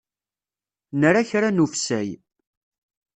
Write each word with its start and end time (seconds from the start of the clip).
Nra 0.99 1.21
kra 1.29 1.49
n 1.51 1.63
ufessay. 1.65 2.09